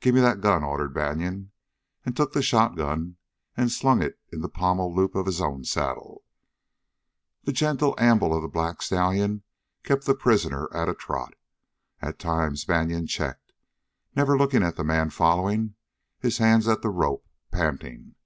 "Give 0.00 0.14
me 0.14 0.20
that 0.20 0.42
gun," 0.42 0.62
ordered 0.62 0.92
Banion, 0.92 1.52
and 2.04 2.14
took 2.14 2.34
the 2.34 2.42
shotgun 2.42 3.16
and 3.56 3.72
slung 3.72 4.02
it 4.02 4.20
in 4.30 4.42
the 4.42 4.48
pommel 4.50 4.94
loop 4.94 5.14
of 5.14 5.24
his 5.24 5.40
own 5.40 5.64
saddle. 5.64 6.22
The 7.44 7.52
gentle 7.54 7.94
amble 7.96 8.34
of 8.36 8.42
the 8.42 8.48
black 8.48 8.82
stallion 8.82 9.42
kept 9.82 10.04
the 10.04 10.14
prisoner 10.14 10.68
at 10.76 10.90
a 10.90 10.94
trot. 10.94 11.32
At 12.02 12.18
times 12.18 12.66
Banion 12.66 13.06
checked, 13.06 13.54
never 14.14 14.36
looking 14.36 14.62
at 14.62 14.76
the 14.76 14.84
man 14.84 15.08
following, 15.08 15.76
his 16.18 16.36
hands 16.36 16.68
at 16.68 16.82
the 16.82 16.90
rope, 16.90 17.26
panting. 17.50 18.16